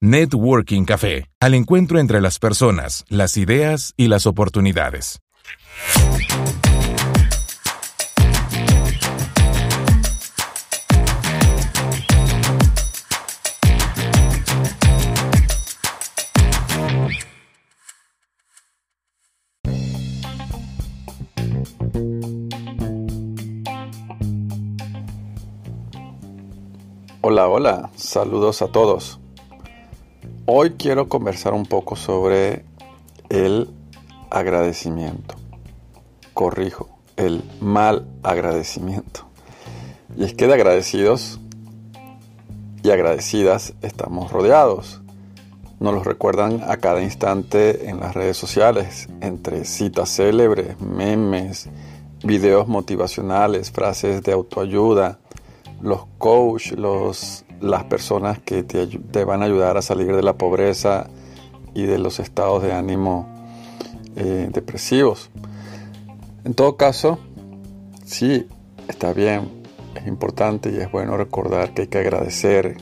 [0.00, 5.18] Networking Café, al encuentro entre las personas, las ideas y las oportunidades.
[27.20, 29.18] Hola, hola, saludos a todos.
[30.50, 32.64] Hoy quiero conversar un poco sobre
[33.28, 33.68] el
[34.30, 35.34] agradecimiento.
[36.32, 39.28] Corrijo, el mal agradecimiento.
[40.16, 41.38] Y es que de agradecidos
[42.82, 45.02] y agradecidas estamos rodeados.
[45.80, 51.68] Nos los recuerdan a cada instante en las redes sociales, entre citas célebres, memes,
[52.24, 55.18] videos motivacionales, frases de autoayuda,
[55.82, 61.08] los coach, los las personas que te, van a ayudar a salir de la pobreza
[61.74, 63.28] y de los estados de ánimo
[64.16, 65.30] eh, depresivos.
[66.44, 67.18] En todo caso,
[68.04, 68.46] sí,
[68.88, 69.48] está bien,
[69.94, 72.76] es importante y es bueno recordar que hay que agradecer,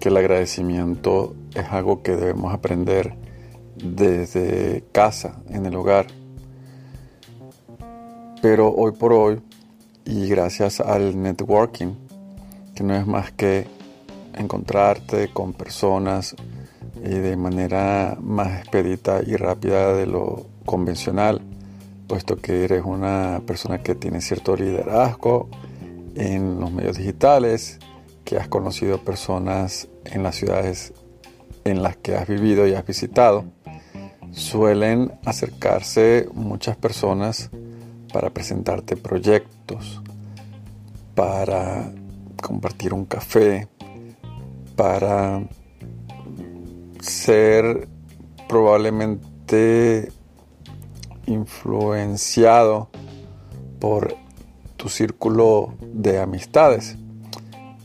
[0.00, 3.14] que el agradecimiento es algo que debemos aprender
[3.76, 6.06] desde casa, en el hogar.
[8.40, 9.40] Pero hoy por hoy,
[10.04, 11.94] y gracias al networking,
[12.74, 13.66] que no es más que
[14.34, 16.34] encontrarte con personas
[17.02, 21.40] de manera más expedita y rápida de lo convencional,
[22.06, 25.48] puesto que eres una persona que tiene cierto liderazgo
[26.14, 27.78] en los medios digitales,
[28.24, 30.92] que has conocido personas en las ciudades
[31.64, 33.44] en las que has vivido y has visitado,
[34.32, 37.50] suelen acercarse muchas personas
[38.12, 40.02] para presentarte proyectos,
[41.14, 41.92] para
[42.40, 43.68] compartir un café,
[44.76, 45.42] para
[47.00, 47.88] ser
[48.48, 50.12] probablemente
[51.26, 52.90] influenciado
[53.80, 54.14] por
[54.76, 56.96] tu círculo de amistades,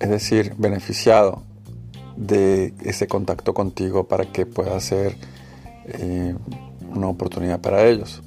[0.00, 1.42] es decir, beneficiado
[2.16, 5.16] de ese contacto contigo para que pueda ser
[5.86, 6.34] eh,
[6.94, 8.22] una oportunidad para ellos.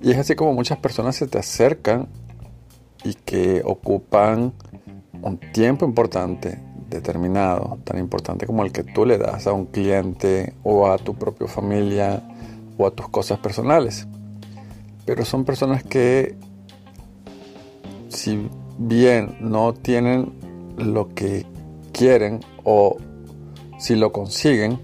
[0.00, 2.08] Y es así como muchas personas se te acercan
[3.04, 4.52] y que ocupan
[5.22, 6.60] un tiempo importante
[6.92, 11.14] determinado, tan importante como el que tú le das a un cliente o a tu
[11.14, 12.22] propia familia
[12.78, 14.06] o a tus cosas personales.
[15.04, 16.36] Pero son personas que,
[18.08, 18.48] si
[18.78, 20.32] bien no tienen
[20.76, 21.44] lo que
[21.92, 22.96] quieren o
[23.78, 24.78] si lo consiguen,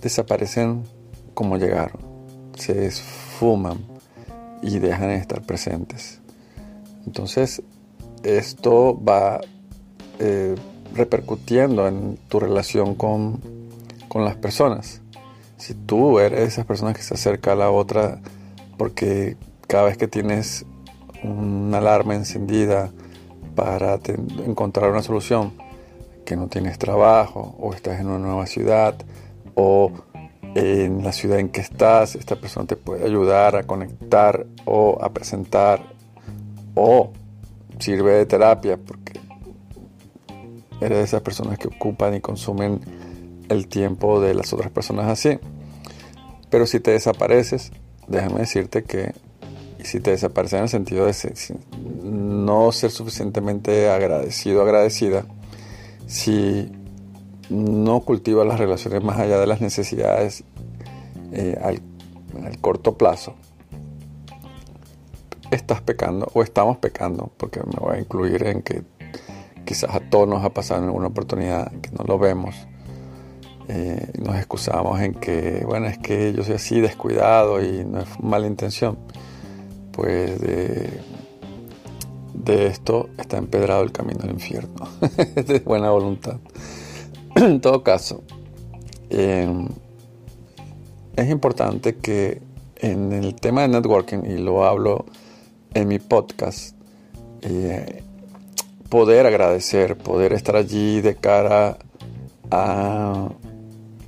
[0.00, 0.82] desaparecen
[1.34, 2.00] como llegaron,
[2.56, 3.78] se esfuman
[4.62, 6.20] y dejan de estar presentes.
[7.06, 7.62] Entonces,
[8.24, 9.40] esto va
[10.18, 10.54] eh,
[10.94, 13.40] repercutiendo en tu relación con,
[14.14, 15.02] las personas.
[15.58, 18.18] Si tú eres esas personas que se acerca a la otra
[18.78, 19.36] porque
[19.68, 20.64] cada vez que tienes
[21.22, 22.90] una alarma encendida
[23.54, 24.00] para
[24.46, 25.52] encontrar una solución,
[26.24, 28.94] que no tienes trabajo o estás en una nueva ciudad
[29.54, 29.92] o
[30.54, 35.10] en la ciudad en que estás, esta persona te puede ayudar a conectar o a
[35.10, 35.82] presentar
[36.74, 37.12] o
[37.78, 38.78] sirve de terapia
[40.80, 42.80] eres de esas personas que ocupan y consumen
[43.48, 45.38] el tiempo de las otras personas así.
[46.50, 47.72] Pero si te desapareces,
[48.08, 49.12] déjame decirte que,
[49.82, 51.14] si te desapareces en el sentido de
[52.02, 55.26] no ser suficientemente agradecido, agradecida,
[56.06, 56.70] si
[57.50, 60.44] no cultivas las relaciones más allá de las necesidades
[61.32, 61.80] eh, al,
[62.44, 63.34] al corto plazo,
[65.50, 68.82] estás pecando o estamos pecando, porque me voy a incluir en que
[69.66, 72.54] quizás a todos nos ha pasado en alguna oportunidad que no lo vemos.
[73.68, 78.08] Eh, nos excusamos en que, bueno, es que yo soy así descuidado y no es
[78.22, 78.96] mala intención.
[79.92, 81.00] Pues de,
[82.46, 84.86] esto está empedrado el camino al infierno,
[85.34, 86.36] de buena voluntad.
[87.34, 88.22] en todo caso,
[89.10, 89.66] em,
[91.16, 92.40] es importante que
[92.76, 95.06] en el tema de networking, y lo hablo
[95.74, 96.76] en mi podcast,
[97.42, 98.04] eh,
[98.88, 101.78] poder agradecer, poder estar allí de cara
[102.50, 103.28] a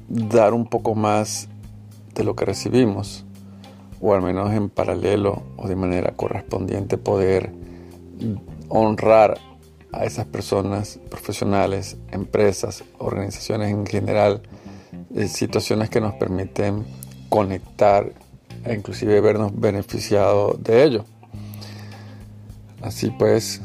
[0.09, 1.49] dar un poco más
[2.15, 3.25] de lo que recibimos,
[4.01, 7.53] o al menos en paralelo o de manera correspondiente poder
[8.69, 9.39] honrar
[9.93, 14.43] a esas personas profesionales, empresas, organizaciones en general,
[15.15, 16.85] eh, situaciones que nos permiten
[17.29, 18.13] conectar
[18.65, 21.05] e inclusive vernos beneficiados de ello.
[22.83, 23.61] Así pues,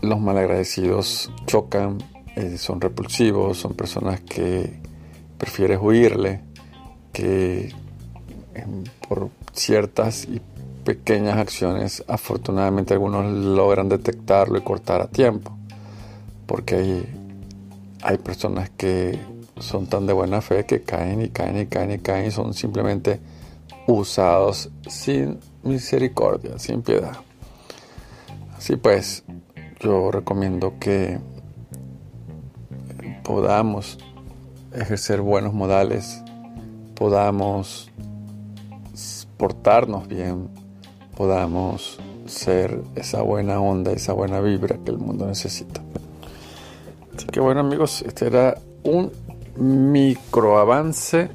[0.00, 1.98] los malagradecidos chocan,
[2.36, 4.80] eh, son repulsivos, son personas que
[5.38, 6.42] prefieres huirle,
[7.12, 7.72] que
[8.54, 10.40] em, por ciertas y
[10.84, 15.56] pequeñas acciones, afortunadamente algunos logran detectarlo y cortar a tiempo,
[16.46, 17.06] porque hay,
[18.02, 19.18] hay personas que
[19.58, 22.54] son tan de buena fe que caen y caen y caen y caen y son
[22.54, 23.20] simplemente
[23.86, 27.16] usados sin misericordia, sin piedad.
[28.56, 29.24] Así pues,
[29.80, 31.18] yo recomiendo que
[33.22, 33.98] podamos
[34.72, 36.22] ejercer buenos modales,
[36.94, 37.90] podamos
[39.36, 40.48] portarnos bien,
[41.16, 45.80] podamos ser esa buena onda, esa buena vibra que el mundo necesita.
[47.16, 49.12] Así que bueno amigos, este era un
[49.56, 51.30] micro avance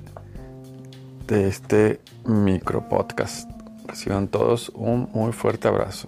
[1.27, 3.49] de este micro podcast.
[3.87, 6.07] Reciban todos un muy fuerte abrazo.